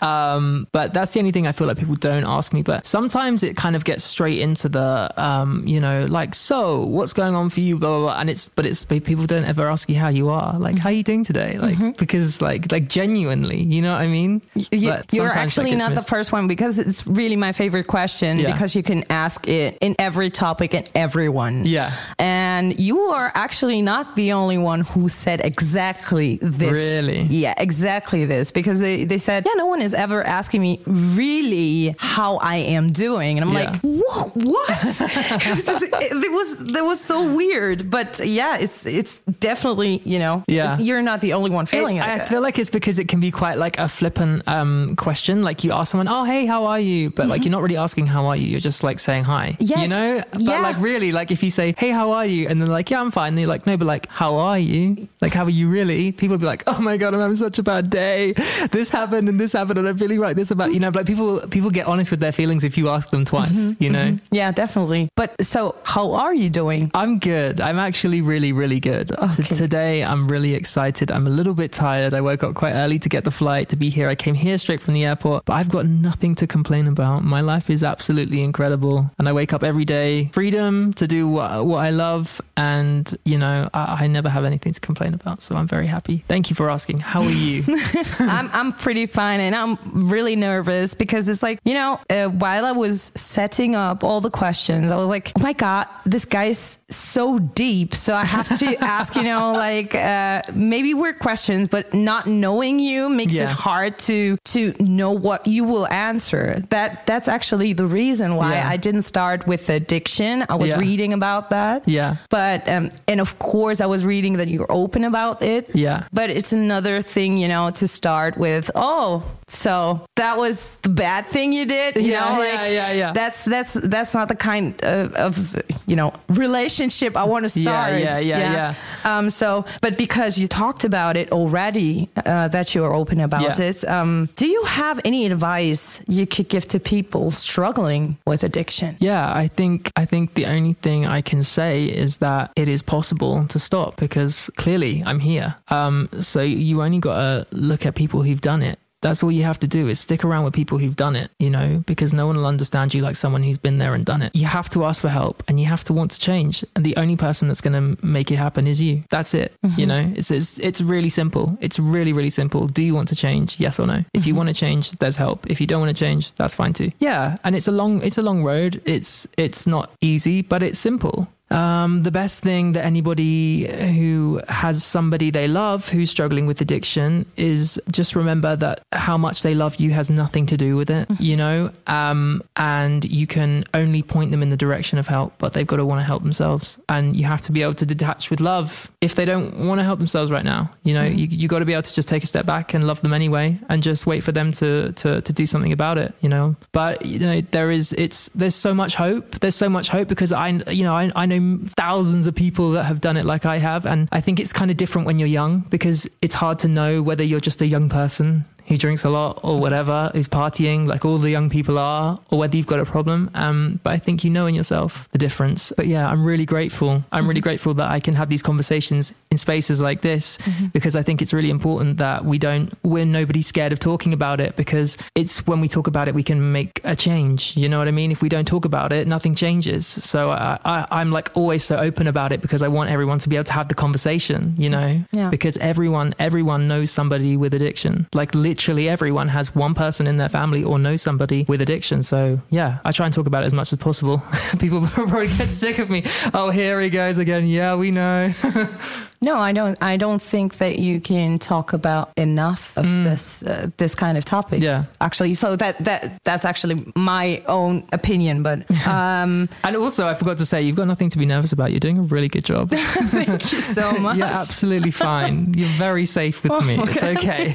[0.00, 2.62] Um, but that's the only thing I feel like people don't ask me.
[2.62, 7.12] But sometimes it kind of gets straight into the, um, you know, like, so what's
[7.12, 7.78] going on for you?
[7.78, 8.20] Blah, blah, blah.
[8.20, 10.58] And it's, but it's, people don't ever ask you how you are.
[10.58, 11.58] Like, how are you doing today?
[11.58, 14.42] Like, because like, like genuinely, you know what I mean?
[14.54, 18.52] But you're actually not the first one because it's really my favorite question Yeah.
[18.52, 21.64] because you can ask it in every topic and everyone.
[21.64, 21.92] Yeah.
[22.18, 26.72] And you are actually not the only one who said exactly this.
[26.76, 27.22] Really?
[27.22, 28.50] Yeah, exactly this.
[28.50, 32.88] Because they, they said, yeah, no one is ever asking me really how I am
[32.92, 33.38] doing.
[33.38, 33.70] And I'm Yeah.
[33.70, 34.36] like, what?
[34.36, 34.70] what?
[34.70, 35.84] it, was just-
[36.26, 37.90] it was that was so weird.
[37.90, 40.78] But yeah, it's it's definitely, you know, Yeah.
[40.78, 42.08] you're not the only one feeling It- it.
[42.08, 45.42] I feel like it's because it can be quite like a flippant um, question.
[45.42, 48.06] Like you ask someone, "Oh, hey, how are you?" But like you're not really asking
[48.06, 48.46] how are you.
[48.48, 49.56] You're just like saying hi.
[49.60, 50.22] You know.
[50.32, 50.60] But Yeah.
[50.60, 53.10] like really, like if you say, "Hey, how are you?" and they're like, "Yeah, I'm
[53.10, 56.34] fine," they're like, "No," but like, "How are you?" Like, "How are you really?" People
[56.34, 58.34] will be like, "Oh my god, I'm having such a bad day.
[58.72, 61.06] This happened and this happened, and I'm feeling like this about you know." But like
[61.06, 63.50] people people get honest with their feelings if you ask them twice.
[63.58, 64.04] Mm-hmm, you know.
[64.12, 64.34] Mm-hmm.
[64.34, 65.08] Yeah, definitely.
[65.16, 66.90] But so, how are you doing?
[66.94, 67.60] I'm good.
[67.60, 69.08] I'm actually really, really good.
[69.08, 69.54] T- Okay.
[69.54, 71.10] today, I'm really excited.
[71.10, 72.12] I'm a little bit tired.
[72.14, 74.08] I woke up quite early to get the flight to be here.
[74.08, 77.22] I came here straight from the airport, but I've got nothing to complain about.
[77.24, 79.10] My life is absolutely incredible.
[79.18, 82.40] And I wake up every day, freedom to do what, what I love.
[82.56, 85.42] And, you know, I, I never have anything to complain about.
[85.42, 86.24] So I'm very happy.
[86.28, 86.98] Thank you for asking.
[86.98, 87.64] How are you?
[88.18, 89.78] I'm I'm pretty fine, and I'm
[90.10, 94.30] really nervous because it's like you know, uh, while I was setting up all the
[94.30, 97.94] questions, I was like, oh my god, this guy's so deep.
[97.94, 102.78] So I have to ask, you know, like uh, maybe weird questions, but not knowing
[102.78, 106.62] you makes it hard to to know what you will answer.
[106.70, 108.68] That that's actually the reason why Yeah.
[108.68, 110.44] I didn't start with addiction.
[110.48, 110.78] I was Yeah.
[110.78, 111.86] reading about that.
[111.88, 112.16] Yeah.
[112.30, 115.70] But um, and of course I was reading that you're open about it.
[115.74, 116.06] Yeah.
[116.12, 118.70] But it's another thing, you know, to start with.
[118.74, 121.96] Oh, so that was the bad thing you did.
[121.96, 123.12] You Yeah, know, yeah, yeah, yeah.
[123.12, 127.64] That's that's that's not the kind of, of you know relationship I want to Yeah,
[127.64, 127.92] start.
[128.00, 128.74] yeah, yeah, yeah.
[129.18, 129.30] Um.
[129.30, 133.68] So, but because you talked about it already, uh, that you are open about Yeah.
[133.68, 133.84] it.
[133.88, 134.28] Um.
[134.36, 138.96] Do you have any advice you could give to people struggling with addiction?
[139.00, 142.82] Yeah, I think I think the only thing I can say is that it is
[142.82, 145.27] possible to stop because clearly I'm here.
[145.68, 148.78] Um, so you only got to look at people who've done it.
[149.00, 151.50] That's all you have to do is stick around with people who've done it, you
[151.50, 154.34] know, because no one will understand you like someone who's been there and done it.
[154.34, 156.64] You have to ask for help and you have to want to change.
[156.74, 159.02] And the only person that's going to make it happen is you.
[159.08, 159.54] That's it.
[159.76, 161.56] You know, it's, it's, it's really simple.
[161.60, 162.66] It's really, really simple.
[162.66, 163.60] Do you want to change?
[163.60, 164.02] Yes or no?
[164.14, 165.48] If you want to change, there's help.
[165.48, 166.90] If you don't want to change, that's fine too.
[166.98, 167.36] Yeah.
[167.44, 168.82] And it's a long, it's a long road.
[168.84, 171.28] It's, it's not easy, but it's simple.
[171.50, 177.24] Um, the best thing that anybody who has somebody they love who's struggling with addiction
[177.36, 181.08] is just remember that how much they love you has nothing to do with it,
[181.18, 185.52] you know, um, and you can only point them in the direction of help, but
[185.52, 186.78] they've got to want to help themselves.
[186.88, 189.84] And you have to be able to detach with love if they don't want to
[189.84, 190.70] help themselves right now.
[190.84, 192.84] You know, you, you got to be able to just take a step back and
[192.84, 196.14] love them anyway and just wait for them to, to, to do something about it,
[196.20, 196.56] you know.
[196.72, 199.40] But, you know, there is, it's, there's so much hope.
[199.40, 201.37] There's so much hope because I, you know, I, I know
[201.76, 203.86] thousands of people that have done it like I have.
[203.86, 207.02] And I think it's kind of different when you're young because it's hard to know
[207.02, 211.04] whether you're just a young person who drinks a lot or whatever, who's partying like
[211.04, 213.30] all the young people are, or whether you've got a problem.
[213.34, 215.72] Um, but I think you know in yourself the difference.
[215.76, 217.04] But yeah, I'm really grateful.
[217.10, 217.44] I'm really mm-hmm.
[217.44, 220.66] grateful that I can have these conversations in spaces like this mm-hmm.
[220.66, 224.40] because I think it's really important that we don't, we're nobody scared of talking about
[224.40, 227.56] it because it's when we talk about it, we can make a change.
[227.56, 228.12] You know what I mean?
[228.12, 229.86] If we don't talk about it, nothing changes.
[229.86, 233.28] So I, I, I'm like always so open about it because I want everyone to
[233.28, 234.80] be able to have the conversation, you mm-hmm.
[234.80, 235.04] know?
[235.12, 235.30] Yeah.
[235.30, 238.06] Because everyone, everyone knows somebody with addiction.
[238.12, 242.02] Like literally literally everyone has one person in their family or knows somebody with addiction.
[242.02, 244.20] So yeah, I try and talk about it as much as possible.
[244.58, 246.02] People probably get sick of me.
[246.34, 247.46] Oh, here he goes again.
[247.46, 248.34] Yeah, we know.
[249.20, 249.76] No, I don't.
[249.82, 254.24] I don't think that you can talk about enough of this uh, this kind of
[254.24, 254.60] topics.
[254.62, 254.66] Mm.
[254.68, 254.82] Yeah.
[255.00, 255.34] actually.
[255.34, 258.42] So that that that's actually my own opinion.
[258.42, 261.72] But um, and also, I forgot to say, you've got nothing to be nervous about.
[261.72, 262.70] You're doing a really good job.
[263.10, 264.18] thank you so much.
[264.18, 265.52] You're absolutely fine.
[265.54, 266.78] You're very safe with me.
[266.80, 267.54] It's okay.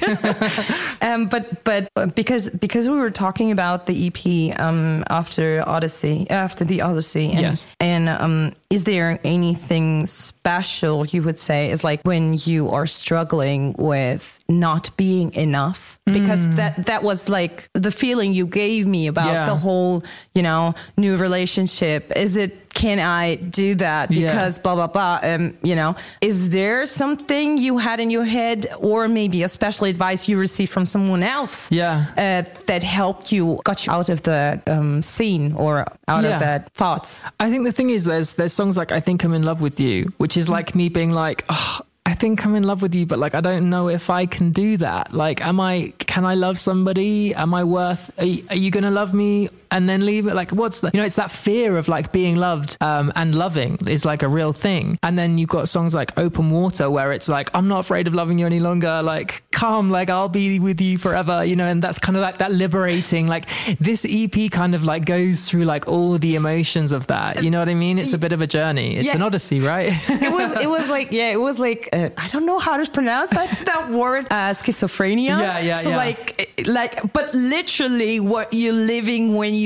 [1.02, 6.66] Um, but but because because we were talking about the EP um, after Odyssey after
[6.66, 7.68] the Odyssey and Yes.
[7.80, 13.74] and um, is there anything special you would say is like when you are struggling
[13.78, 16.56] with not being enough because Mm.
[16.56, 19.46] that that was like the feeling you gave me about Yeah.
[19.46, 20.04] the whole
[20.36, 24.28] you know new relationship is it can I do that Yeah.
[24.28, 28.68] because blah blah blah um, you know is there something you had in your head
[28.80, 32.06] or maybe a special advice you received from someone else Yeah.
[32.18, 36.34] uh, that helped you got you out of the um, scene or out Yeah.
[36.34, 39.34] of that thoughts I think the thing is, there's there's songs like "I Think I'm
[39.34, 42.64] in Love with You," which is like me being like, oh, I think I'm in
[42.64, 45.14] love with you, but like I don't know if I can do that.
[45.14, 45.94] Like, am I?
[46.00, 47.34] Can I love somebody?
[47.36, 48.12] Am I worth?
[48.20, 50.36] Are you, are you gonna love me and then leave it?
[50.36, 50.92] Like, what's the?
[50.94, 54.28] You know, it's that fear of like being loved um, and loving is like a
[54.30, 54.98] real thing.
[55.04, 58.14] And then you've got songs like "Open Water," where it's like, I'm not afraid of
[58.14, 59.02] loving you any longer.
[59.04, 61.44] Like, come, like I'll be with you forever.
[61.44, 63.28] You know, and that's kind of like that liberating.
[63.28, 67.44] Like this EP kind of like goes through like all the emotions of that.
[67.44, 67.98] You know what I mean?
[68.00, 68.96] It's a bit of a journey.
[68.98, 69.16] It's Yeah.
[69.16, 69.90] an odyssey, right?
[70.10, 72.90] it was it was like yeah it was like uh, I don't know how to
[72.92, 75.98] pronounce that that word uh, schizophrenia Yeah, yeah, so yeah.
[75.98, 79.63] like like but literally what you're living when you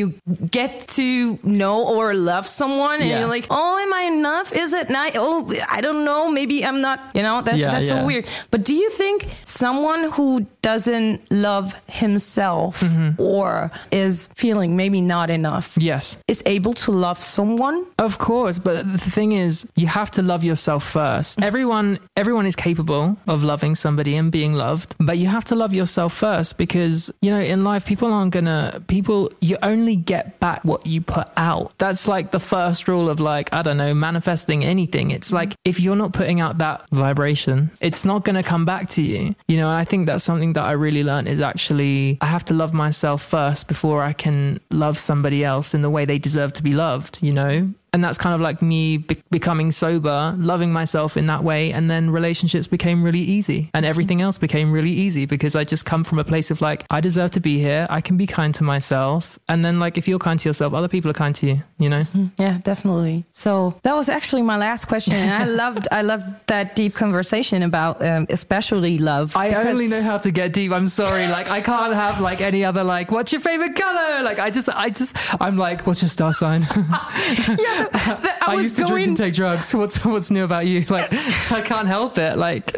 [0.59, 1.07] get to
[1.43, 3.19] know or love someone and Yeah.
[3.19, 5.35] you're like oh am I enough is it not oh
[5.77, 7.99] I don't know maybe I'm not you know that, Yeah, that's yeah.
[8.01, 10.29] so weird but do you think someone who
[10.69, 13.21] doesn't love himself Mm-hmm.
[13.21, 16.05] or is feeling maybe not enough yes.
[16.27, 20.43] is able to love someone Of course, but the thing is, you have to love
[20.43, 21.41] yourself first.
[21.41, 25.73] Everyone, everyone is capable of loving somebody and being loved, but you have to love
[25.73, 29.19] yourself first because you know in life people aren't gonna people.
[29.41, 31.73] You only get back what you put out.
[31.77, 35.11] That's like the first rule of like I don't know manifesting anything.
[35.11, 39.01] It's like if you're not putting out that vibration, it's not gonna come back to
[39.01, 39.35] you.
[39.47, 42.45] You know, and I think that's something that I really learned is actually I have
[42.45, 46.53] to love myself first before I can love somebody else in the way they deserve
[46.53, 47.23] to be loved.
[47.23, 51.43] You know, and that's kind of like me be- becoming sober, loving myself in that
[51.43, 55.63] way, and then relationships became really easy, and everything else became really easy because I
[55.63, 58.27] just come from a place of like I deserve to be here, I can be
[58.27, 61.33] kind to myself, and then like if you're kind to yourself, other people are kind
[61.35, 61.55] to you.
[61.79, 62.05] You know,
[62.37, 63.25] Yeah, definitely.
[63.33, 67.63] So that was actually my last question, and I loved I loved that deep conversation
[67.63, 69.35] about um, especially love.
[69.35, 70.71] I only know how to get deep.
[70.71, 74.23] I'm sorry, like I can't have like any other like what's your favorite color?
[74.23, 76.65] Like I just I just I'm like what's your star sign?
[77.57, 79.73] Yeah, I, I, was used to drink and take drugs.
[79.73, 80.85] What's what's new about you?
[80.89, 81.11] Like
[81.51, 82.37] I can't help it.
[82.37, 82.75] Like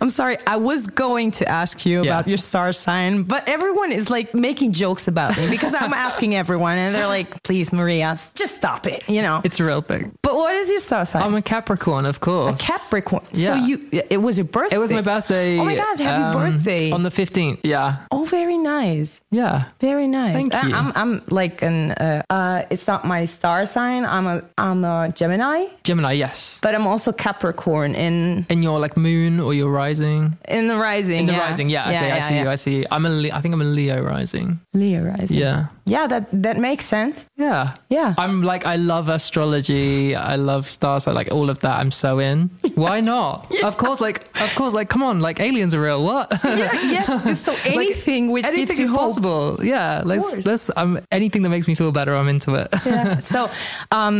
[0.00, 0.38] I'm sorry.
[0.46, 2.10] I was going to ask you Yeah.
[2.10, 6.34] about your star sign, but everyone is like making jokes about me because I'm asking
[6.34, 9.40] everyone, and they're like, "Please, Maria, just stop it." You know.
[9.44, 10.16] it's a real thing.
[10.22, 11.22] but what is your star sign?
[11.22, 12.60] I'm a Capricorn, of course.
[12.60, 13.24] A Capricorn.
[13.34, 14.76] So you, it was your birthday.
[14.76, 15.58] It was my birthday.
[15.58, 15.98] Oh my god!
[15.98, 16.90] Happy um, birthday!
[16.90, 17.60] on the 15th.
[17.64, 19.22] Yeah, oh, very nice.
[19.30, 19.64] yeah.
[19.80, 20.32] Very nice.
[20.32, 20.74] Thank I- you.
[20.74, 21.92] I'm, I'm like an.
[21.92, 24.04] Uh, uh, it's not my star sign.
[24.04, 24.42] I'm a.
[24.58, 26.58] I'm a Gemini, Gemini, yes.
[26.62, 30.36] but I'm also Capricorn in In your like moon or your rising.
[30.48, 31.20] in the rising.
[31.20, 31.48] In the yeah.
[31.48, 31.88] rising, yeah.
[31.88, 32.48] Okay, I see you.
[32.48, 32.84] I see you.
[32.90, 33.10] I'm a.
[33.10, 34.58] Le- I think I'm a Leo rising.
[34.74, 35.38] Leo rising.
[35.38, 37.26] Yeah, Yeah, that that makes sense.
[37.36, 38.14] yeah, Yeah.
[38.18, 40.14] I'm like I love astrology.
[40.14, 41.06] I love stars.
[41.08, 41.78] I like all of that.
[41.80, 42.50] I'm so in.
[42.74, 43.50] Why not?
[43.62, 46.02] Of course, like of course, like come on, like aliens are real.
[46.04, 46.30] What?
[46.44, 46.70] yeah.
[46.96, 47.40] Yes.
[47.40, 48.98] So Like, anything which anything is hope.
[48.98, 49.58] possible.
[49.62, 50.70] Yeah, let's let's.
[50.76, 52.68] Um, anything that makes me feel better, I'm into it.
[52.86, 53.18] Yeah.
[53.20, 53.50] So,
[53.92, 54.11] um,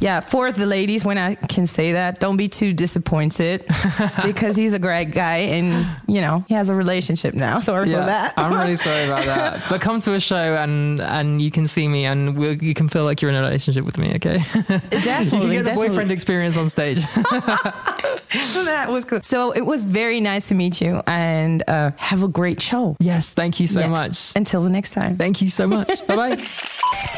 [0.00, 3.64] yeah, for the ladies, when I can say that, don't be too disappointed
[4.24, 7.60] because he's a great guy and you know he has a relationship now.
[7.60, 8.34] Sorry for that.
[8.36, 9.64] I'm really sorry about that.
[9.68, 12.88] But come to a show and and you can see me and we'll, you can
[12.88, 14.12] feel like you're in a relationship with me.
[14.16, 14.38] Okay,
[14.90, 15.22] Definitely.
[15.22, 15.88] you can get the definitely.
[15.88, 17.00] boyfriend experience on stage.
[17.14, 19.24] that was good.
[19.24, 22.96] So it was very nice to meet you and uh, have a great show.
[23.00, 23.88] yes, thank you so Yeah.
[23.88, 24.32] much.
[24.36, 25.16] Until the next time.
[25.16, 26.06] Thank you so much.
[26.06, 27.17] bye bye.